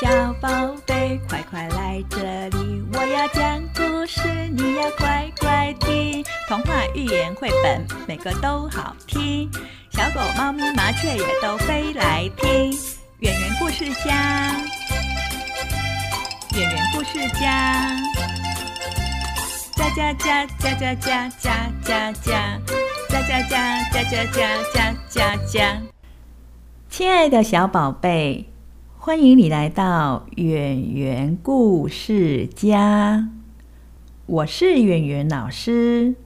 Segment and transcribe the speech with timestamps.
[0.00, 0.08] 小
[0.40, 0.48] 宝
[0.86, 2.16] 贝，快快来这
[2.56, 2.82] 里！
[2.94, 6.24] 我要讲故事，你要乖乖听。
[6.48, 9.50] 童话、寓言、绘本，每个都好听。
[9.90, 12.72] 小狗、猫咪、麻雀也都飞来听。
[13.18, 14.56] 圆圆故事家，
[16.56, 17.86] 圆圆故事家，
[19.76, 22.58] 家家家家家家家家家
[23.10, 24.24] 家家家家
[24.72, 25.82] 家家家。
[26.88, 28.46] 亲爱的小宝贝。
[29.02, 33.30] 欢迎你来到远圆故事家，
[34.26, 36.16] 我是远圆老师。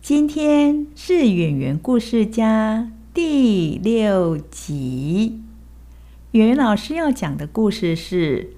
[0.00, 5.42] 今天是远圆故事家第六集。
[6.30, 8.54] 远圆老师要讲的故事是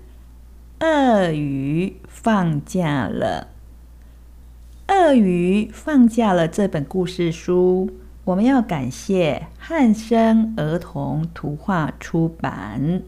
[0.87, 3.48] 《鳄鱼放假了》。
[4.95, 7.91] 鳄鱼放假了这本故事书，
[8.27, 13.03] 我们要感谢汉生儿童图画出版。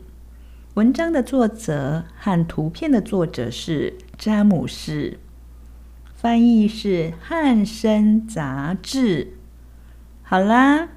[0.75, 5.19] 文章的作者和图片的作者是詹姆士，
[6.15, 9.37] 翻译是汉生杂志。
[10.23, 10.91] 好啦，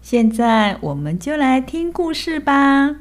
[0.00, 2.96] 现在我们就来听故事吧。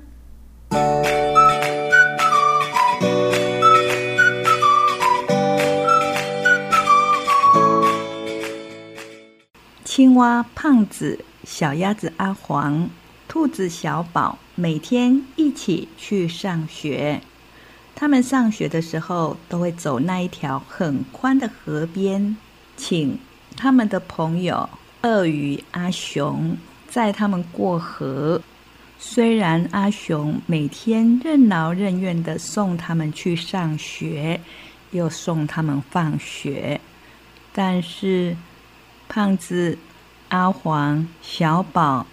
[9.83, 12.89] 青蛙胖子，小鸭子阿黄。
[13.27, 17.21] 兔子小宝每天一起去上学。
[17.95, 22.35] 他们上学的时候都会走那一条很宽的河边，
[22.75, 23.17] 请
[23.55, 24.69] 他们的朋友
[25.03, 26.57] 鳄鱼阿雄
[26.89, 28.41] 载他们过河。
[28.99, 34.39] 虽然阿雄每天任劳任怨的送他们去上学，
[34.91, 36.79] 又送他们放学，
[37.53, 38.35] 但是
[39.07, 39.77] 胖子、
[40.29, 42.05] 阿黄、小宝。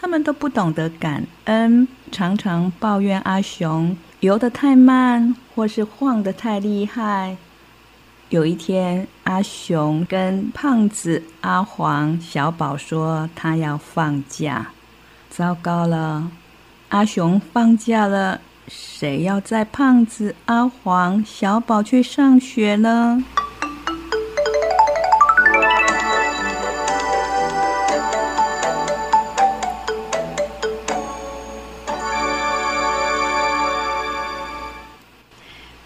[0.00, 7.36] 他们都不懂得感恩，常常抱怨阿雄游得太慢，或是晃得太厉害。
[8.28, 14.68] 有一天，阿雄跟胖子、阿黄、小宝说他要放假。
[15.28, 16.30] 糟糕了，
[16.90, 23.24] 阿雄放假了，谁要载胖子、阿黄、小宝去上学呢？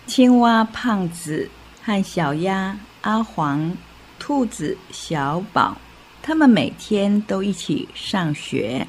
[0.06, 1.48] 青蛙胖子
[1.82, 3.76] 和小鸭阿黄、
[4.18, 5.76] 兔子小宝，
[6.20, 8.86] 他们每天都一起上学。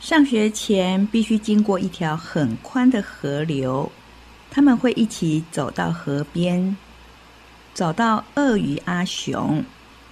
[0.00, 3.92] 上学前必须经过一条很宽的河流，
[4.50, 6.76] 他们会一起走到河边，
[7.74, 9.62] 找到鳄鱼阿雄。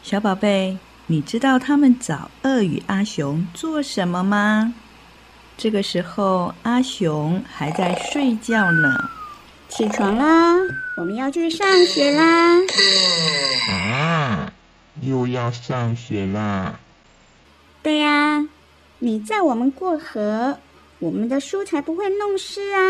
[0.03, 4.75] 小宝贝，你知道他们找鳄鱼阿雄做什么吗？
[5.57, 9.11] 这个时候，阿雄还在睡觉呢。
[9.71, 10.57] 起床啦！
[10.97, 12.59] 我们要去上学啦！
[13.71, 14.53] 啊，
[15.01, 16.81] 又要上学啦！
[17.81, 18.47] 对呀，
[18.99, 20.59] 你载我们过河，
[20.99, 22.81] 我们的书才不会弄湿啊！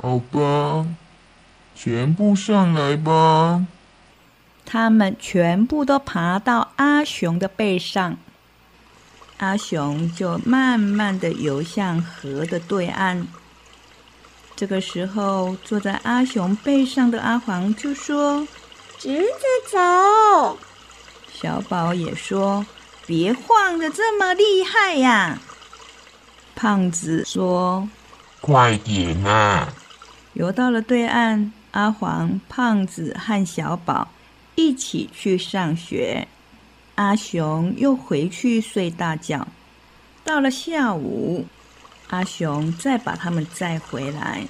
[0.00, 0.86] 好吧，
[1.74, 3.66] 全部上来吧。
[4.64, 8.16] 他们全部都爬到阿雄的背上，
[9.38, 13.26] 阿雄就慢慢的游向河的对岸。
[14.60, 18.46] 这个时候，坐在阿雄背上的阿黄就说
[19.00, 20.58] ：“直着走。”
[21.32, 22.66] 小宝也说
[23.06, 25.38] ：“别晃的这么厉害呀！”
[26.54, 27.88] 胖子说
[28.42, 29.72] ：“快点啊！”
[30.34, 34.08] 游到了对岸，阿黄、胖子和小宝
[34.56, 36.28] 一起去上学，
[36.96, 39.48] 阿雄又回去睡大觉。
[40.22, 41.46] 到了下午。
[42.10, 44.46] 阿雄再把他们载回来。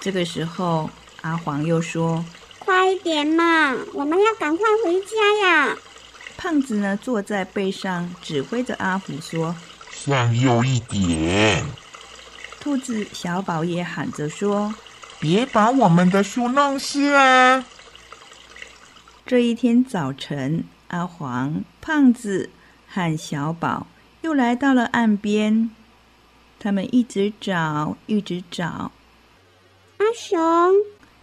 [0.00, 0.88] 这个时候，
[1.22, 2.24] 阿黄又说
[2.60, 5.76] ：“快一点嘛，我们要赶快回家呀！”
[6.36, 9.56] 胖子呢，坐在背上，指挥着阿虎说
[9.90, 11.64] ：“向右一点。”
[12.60, 14.74] 兔子小宝也喊着说
[15.18, 17.64] ：“别把我们的书弄湿啊！”
[19.24, 22.50] 这一天早晨，阿黄、胖子
[22.86, 23.86] 和小宝
[24.20, 25.70] 又来到了岸边。
[26.66, 28.90] 他们一直找，一直找。
[29.98, 30.40] 阿雄，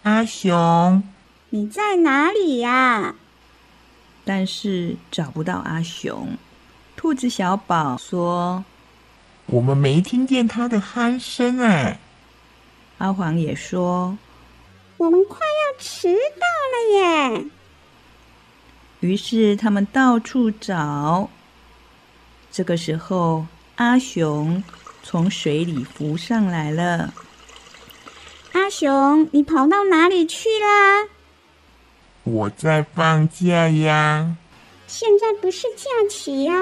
[0.03, 1.03] 阿雄，
[1.49, 3.15] 你在哪里呀？
[4.23, 6.37] 但是找不到阿雄。
[6.95, 8.63] 兔子小宝说
[9.47, 11.99] ：“我们没听见他的鼾声哎。”
[12.99, 14.17] 阿黄也说
[14.95, 16.07] ：“我们快要迟
[16.39, 17.45] 到了耶。”
[19.01, 21.29] 于是他们到处找。
[22.49, 24.63] 这个时候，阿雄。
[25.03, 27.13] 从水里浮上来了。
[28.53, 31.09] 阿雄，你跑到哪里去啦？
[32.23, 34.37] 我在放假呀。
[34.87, 36.53] 现在不是假期呀。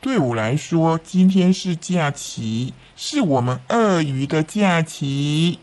[0.00, 5.60] 对我来说，今天是假期，是我们鳄鱼的假期。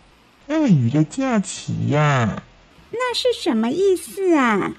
[0.47, 2.43] 鳄鱼的假期呀？
[2.91, 4.73] 那是什么意思啊？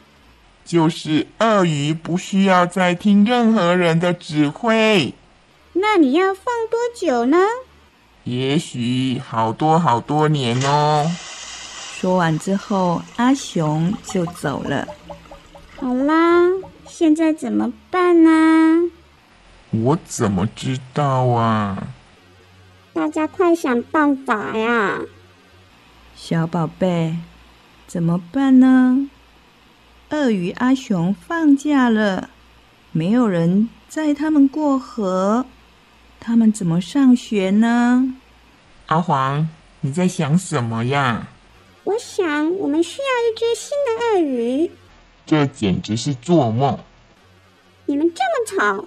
[0.65, 5.13] 就是鳄鱼不需要再听任何人的指挥。
[5.81, 7.39] 那你要放多久呢？
[8.25, 11.11] 也许好多好多年哦。
[11.95, 14.87] 说完之后，阿雄就走了。
[15.77, 16.49] 好啦，
[16.87, 18.91] 现在怎么办呢？
[19.71, 21.89] 我怎么知道啊？
[22.93, 25.01] 大家快想办法呀！
[26.17, 27.17] 小宝贝，
[27.87, 29.09] 怎么办呢？
[30.11, 32.31] 鳄鱼阿雄放假了，
[32.93, 35.47] 没有人载他们过河。
[36.21, 38.15] 他们怎么上学呢？
[38.87, 39.49] 阿黄，
[39.81, 41.29] 你在想什么呀？
[41.85, 44.71] 我想，我们需要一只新的鳄鱼。
[45.25, 46.79] 这简直是做梦！
[47.87, 48.87] 你们这么吵，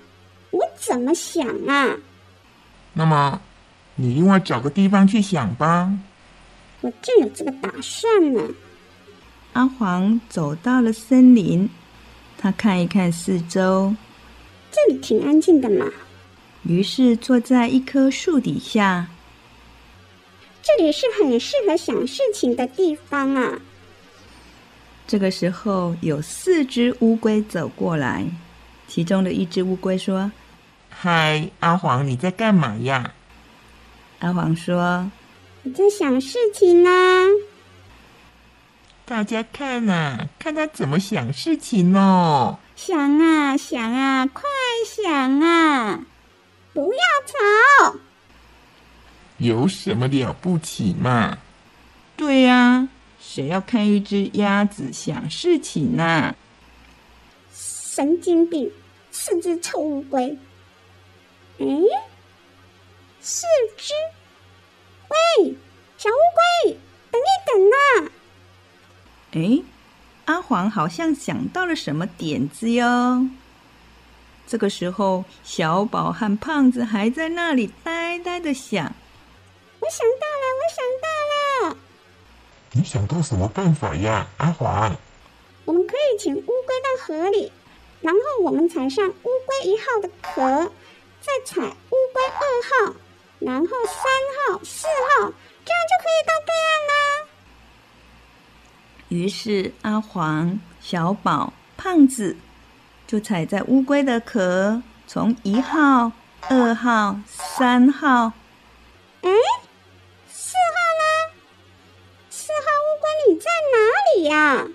[0.51, 1.97] 我怎么想啊？
[2.93, 3.41] 那么，
[3.95, 5.91] 你另外找个地方去想吧。
[6.81, 8.41] 我正有这个打算呢。
[9.53, 11.69] 阿黄走到了森林，
[12.37, 13.95] 他看一看四周，
[14.71, 15.85] 这里挺安静的嘛。
[16.63, 19.07] 于是坐在一棵树底下。
[20.61, 23.59] 这里是很适合想事情的地方啊。
[25.07, 28.25] 这个时候，有四只乌龟走过来，
[28.87, 30.31] 其中的一只乌龟说
[30.89, 33.13] ：“嗨，阿黄，你在干嘛呀？”
[34.19, 35.11] 阿黄说
[35.65, 36.89] ：“我在想事情呢。”
[39.03, 42.59] 大家看呐，看他怎么想事情哦。
[42.77, 44.43] 想啊想啊，快
[44.85, 46.05] 想啊！
[46.73, 47.95] 不要吵！
[49.37, 51.37] 有什么了不起嘛？
[52.15, 52.87] 对呀，
[53.19, 56.35] 谁要看一只鸭子想事情呢？
[57.51, 58.71] 神经病！
[59.11, 60.37] 是只臭乌龟。
[61.57, 61.83] 嗯，
[63.21, 63.45] 是
[63.75, 63.93] 只！
[65.09, 65.55] 喂，
[65.97, 66.21] 小乌
[66.63, 66.77] 龟，
[67.11, 68.11] 等一等啊！
[69.33, 69.63] 哎，
[70.25, 73.27] 阿黄好像想到了什么点子哟。
[74.51, 78.93] 这个时候，小宝和胖子还在那里呆呆的想。
[79.79, 81.07] 我想到了，我想到
[81.69, 81.77] 了。
[82.73, 84.93] 你想到什么办法呀，阿黄？
[85.63, 87.49] 我们可以请乌龟到河里，
[88.01, 90.69] 然后我们踩上乌龟一号的壳，
[91.21, 92.93] 再踩乌龟二号，
[93.39, 94.03] 然后三
[94.35, 95.31] 号、四号，
[95.63, 97.27] 这样就可以到对岸啦。
[99.07, 102.35] 于是，阿黄、小宝、胖子。
[103.11, 106.13] 就踩在乌龟的壳，从一号、
[106.47, 108.31] 二号、三号，
[109.19, 109.29] 嗯，
[110.29, 111.33] 四号呢？
[112.29, 113.75] 四号乌龟你在哪
[114.15, 114.65] 里呀？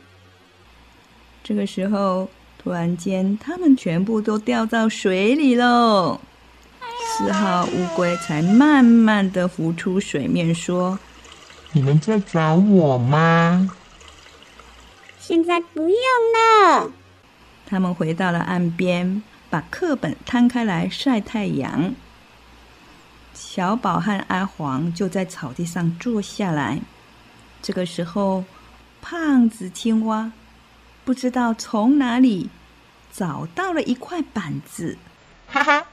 [1.42, 2.28] 这个时候，
[2.58, 6.20] 突然间，它们全部都掉到水里喽。
[7.06, 10.98] 四号乌龟才慢慢的浮出水面，说
[11.72, 13.70] ：“你们在找我吗？”
[15.18, 15.96] 现在不用
[16.76, 16.92] 了。
[17.66, 21.94] 他们回到了岸边，把课本摊开来晒太阳。
[23.34, 26.80] 小宝和阿黄就在草地上坐下来。
[27.60, 28.44] 这个时候，
[29.02, 30.30] 胖子青蛙
[31.04, 32.48] 不知道从哪里
[33.12, 34.96] 找到了一块板子。
[35.48, 35.86] 哈哈，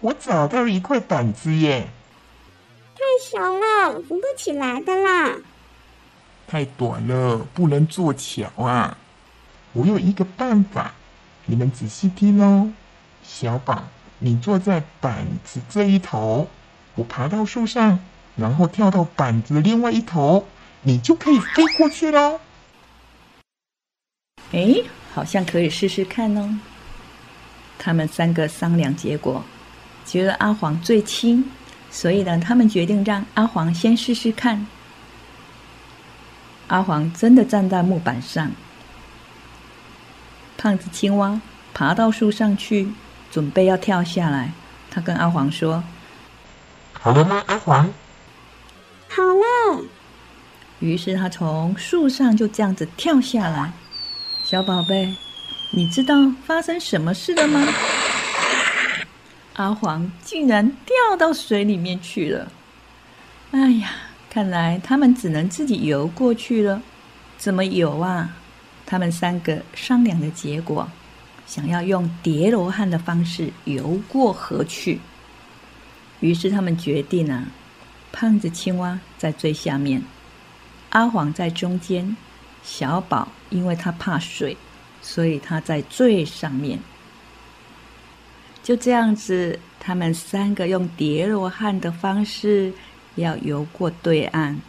[0.00, 1.88] 我找到了一块板子耶！
[2.94, 5.36] 太小了，扶不起来的啦。
[6.46, 8.98] 太短了，不能做桥啊。
[9.72, 10.92] 我有一个办法。
[11.46, 12.72] 你们仔细听哦，
[13.22, 13.84] 小宝，
[14.18, 16.48] 你坐在板子这一头，
[16.96, 18.00] 我爬到树上，
[18.34, 20.46] 然后跳到板子另外一头，
[20.82, 22.40] 你就可以飞过去喽。
[24.52, 24.74] 哎，
[25.14, 26.58] 好像可以试试看哦。
[27.78, 29.44] 他们三个商量结果，
[30.04, 31.44] 觉得阿黄最轻，
[31.90, 34.66] 所以呢，他们决定让阿黄先试试看。
[36.66, 38.50] 阿黄真的站在木板上。
[40.66, 41.40] 胖子青蛙
[41.72, 42.88] 爬到树上去，
[43.30, 44.50] 准备要跳下来。
[44.90, 45.84] 他跟阿黄说
[46.92, 47.94] ：“好了吗，阿黄
[49.06, 49.84] ？”“好了。”
[50.80, 53.72] 于是他从树上就这样子跳下来。
[54.42, 55.14] 小宝贝，
[55.70, 57.64] 你知道发生什么事了吗？
[59.52, 62.50] 阿黄竟然掉到水里面去了。
[63.52, 63.90] 哎呀，
[64.28, 66.82] 看来他们只能自己游过去了。
[67.38, 68.30] 怎么游啊？
[68.86, 70.88] 他们三个商量的结果，
[71.46, 75.00] 想要用叠罗汉的方式游过河去。
[76.20, 77.48] 于是他们决定啊，
[78.12, 80.02] 胖子青蛙在最下面，
[80.90, 82.16] 阿黄在中间，
[82.62, 84.56] 小宝因为他怕水，
[85.02, 86.78] 所以他在最上面。
[88.62, 92.72] 就这样子，他们三个用叠罗汉的方式
[93.16, 94.60] 要游过对岸。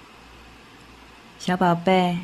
[1.40, 2.18] 小宝贝，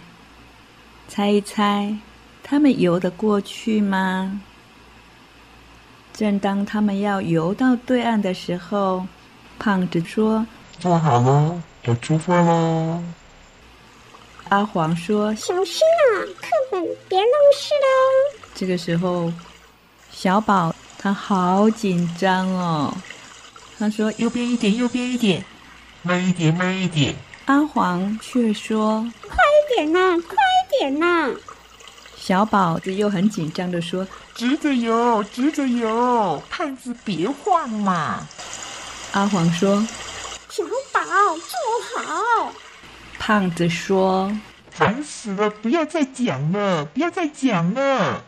[1.08, 1.96] 猜一猜，
[2.42, 4.42] 他们游得过去吗？
[6.14, 9.06] 正当他们要游到对岸的时候，
[9.58, 10.46] 胖子说
[10.80, 13.02] ：“坐好了，要出发喽。”
[14.50, 16.06] 阿黄说：“小心啊，
[16.40, 19.32] 课本别弄湿了。”这个时候，
[20.12, 22.94] 小宝他好紧张哦。
[23.80, 25.44] 他说：“右边一点，右边一点，
[26.04, 31.32] 慢一点，慢一点。”阿黄却说：“快一点呐，快一点呐！”
[32.16, 38.26] 小宝子又很紧张的说：“直着游，直着游，胖子别晃嘛。”
[39.12, 39.86] 阿黄说
[40.50, 40.64] ：“小
[40.94, 41.02] 宝
[41.36, 42.54] 坐好。”
[43.20, 44.32] 胖子说
[44.72, 48.24] ：“烦死了，不要再讲了，不要再讲了。”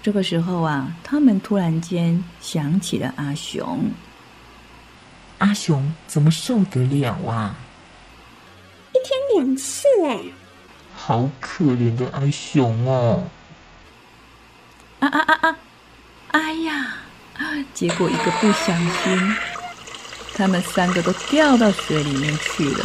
[0.00, 3.90] 这个时候啊，他们突然间想起了阿雄。
[5.38, 7.56] 阿雄怎么受得了啊？
[8.92, 10.20] 一天两次哎。
[11.08, 13.24] 好可怜的阿雄哦！
[15.00, 15.56] 啊啊啊啊！
[16.32, 16.98] 哎呀！
[17.72, 19.36] 结果一个不小心，
[20.34, 22.84] 他们三个都掉到水里面去了。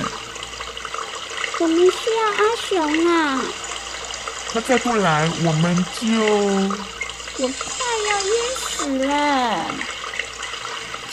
[1.60, 3.42] 我们需要阿雄啊！
[4.54, 6.08] 他再不来，我们就……
[7.44, 9.66] 我快要淹死了！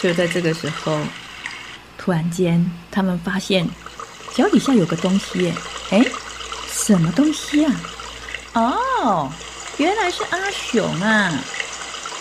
[0.00, 1.00] 就在这个时候，
[1.98, 3.68] 突然间，他们发现
[4.32, 5.52] 脚底下有个东西，
[5.90, 6.04] 哎！
[6.90, 7.72] 什么东西啊？
[8.54, 9.30] 哦，
[9.76, 11.32] 原来是阿雄啊！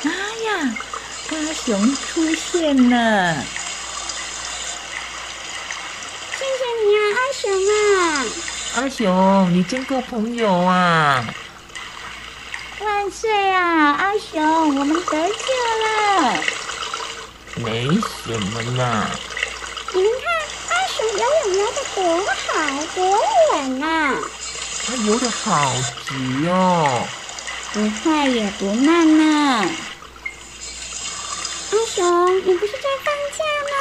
[0.03, 0.75] 妈呀，
[1.31, 3.33] 阿雄出现了！
[6.37, 7.49] 谢谢你啊，阿雄
[7.97, 7.97] 啊！
[8.75, 11.25] 阿雄，你真够朋友啊！
[12.79, 15.43] 万岁啊，阿雄，我们得救
[15.81, 16.43] 了！
[17.55, 19.09] 没什么啦。
[19.95, 22.53] 你们看，阿雄游泳游的多好，
[22.93, 23.19] 多
[23.53, 24.13] 稳啊！
[24.89, 25.71] 他游的好
[26.07, 27.07] 急哦，
[27.71, 29.69] 不快也不慢呢。
[31.71, 33.71] 阿雄，你不是在放假吗？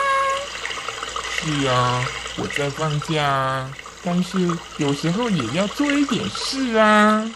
[1.41, 2.05] 是啊，
[2.37, 3.67] 我在放假，
[4.05, 7.27] 但是有时候也要做一点事啊。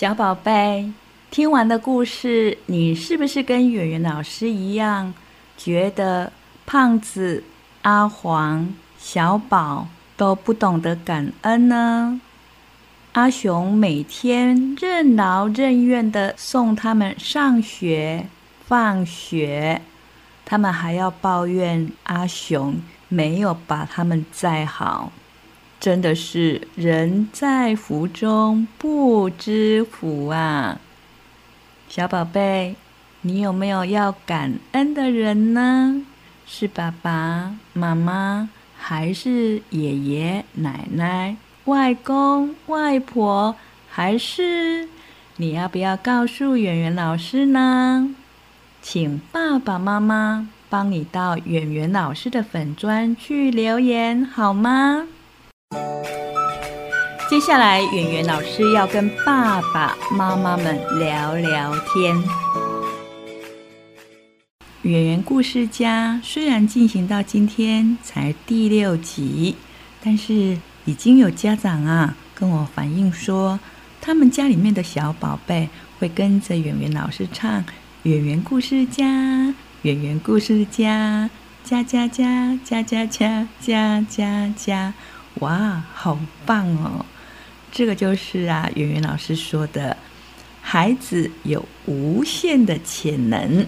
[0.00, 0.92] 小宝贝，
[1.28, 5.12] 听完的故事，你是不是跟圆圆老师一样，
[5.56, 6.30] 觉得
[6.64, 7.42] 胖子、
[7.82, 12.20] 阿黄、小宝都不懂得感恩呢？
[13.14, 18.28] 阿雄每天任劳任怨的送他们上学、
[18.64, 19.82] 放学，
[20.44, 25.10] 他们还要抱怨阿雄没有把他们载好。
[25.80, 30.80] 真的是人在福中不知福啊！
[31.88, 32.74] 小宝贝，
[33.22, 36.04] 你有没有要感恩的人呢？
[36.46, 43.54] 是爸爸妈妈，还是爷爷奶奶、外公外婆，
[43.88, 44.88] 还是
[45.36, 48.14] 你要不要告诉圆圆老师呢？
[48.82, 55.06] 请爸爸妈妈帮你到圆圆老师的粉砖去留言好吗？
[57.38, 62.20] 接下来，圆圆老师要跟爸爸妈妈们聊聊天。
[64.82, 69.54] 圆圆故事家虽然进行到今天才第六集，
[70.02, 73.60] 但是已经有家长啊跟我反映说，
[74.00, 75.68] 他们家里面的小宝贝
[76.00, 77.62] 会跟着圆圆老师唱
[78.02, 79.04] 《圆圆故事家》，
[79.82, 81.30] 圆圆故事家，
[81.62, 84.92] 家家家家家家家家家。
[85.34, 87.06] 哇，好棒哦！
[87.70, 89.96] 这个就是啊，圆圆老师说的，
[90.60, 93.66] 孩子有无限的潜能。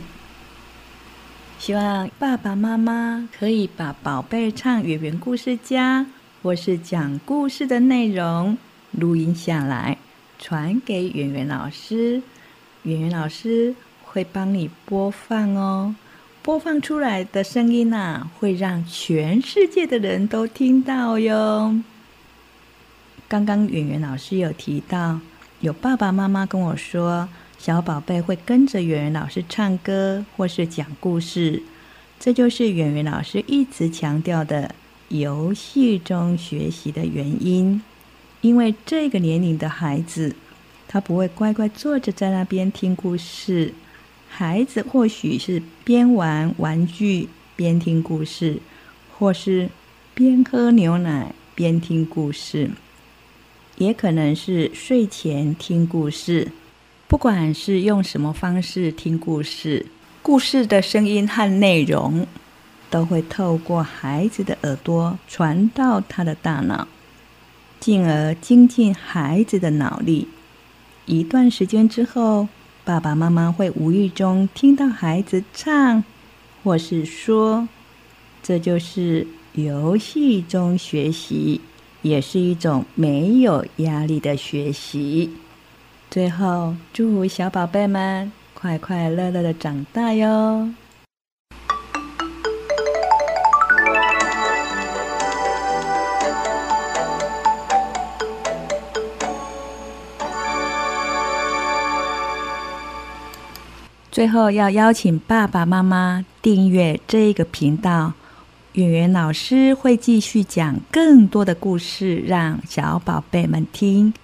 [1.58, 6.06] 希望爸爸妈妈可以把宝贝唱圆圆故事家，
[6.42, 8.56] 或是讲故事的内容
[8.92, 9.98] 录音下来，
[10.38, 12.22] 传给圆圆老师。
[12.84, 15.94] 圆圆老师会帮你播放哦。
[16.42, 21.78] 播放出来的声音呐，会让全世界的人都听到哟。
[23.30, 25.20] 刚刚圆圆老师有提到，
[25.60, 31.62] 有爸爸妈妈跟我说，小宝贝会跟着圆圆老师唱歌或是讲故事，
[32.18, 34.74] 这就是圆圆老师一直强调的
[35.10, 37.80] 游戏中学习的原因。
[38.40, 40.34] 因为这个年龄的孩子，
[40.88, 43.72] 他不会乖乖坐着在那边听故事。
[44.28, 48.58] 孩子或许是边玩玩具边听故事，
[49.16, 49.70] 或是
[50.14, 52.70] 边喝牛奶边听故事，
[53.80, 56.48] 也可能是睡前听故事。
[57.08, 59.86] 不管是用什么方式听故事，
[60.20, 62.26] 故事的声音和内容
[62.90, 66.86] 都会透过孩子的耳朵传到他的大脑，
[67.80, 70.28] 进而精进孩子的脑力。
[71.06, 72.48] 一段时间之后，
[72.84, 76.04] 爸爸妈妈会无意中听到孩子唱，
[76.62, 77.66] 或是说，
[78.42, 81.62] 这就是游戏中学习，
[82.02, 85.30] 也是一种没有压力的学习。
[86.10, 90.68] 最后，祝福小宝贝们快快乐乐的长大哟！
[104.10, 108.12] 最后，要邀请爸爸妈妈订阅这个频道，
[108.74, 114.14] 圆圆老师会继续讲更多的故事，让小宝贝们听。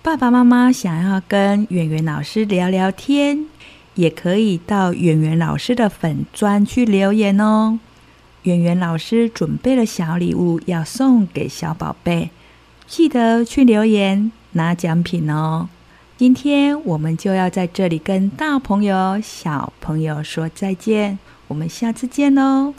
[0.00, 3.46] 爸爸妈妈想要跟圆圆老师聊聊天，
[3.94, 7.80] 也可以到圆圆老师的粉专去留言哦。
[8.44, 12.30] 圆圆老师准备了小礼物要送给小宝贝，
[12.86, 15.68] 记得去留言拿奖品哦。
[16.16, 21.18] 今天我们就要在这里跟大朋友、小朋友说再见，
[21.54, 22.74] 我们下次见哦。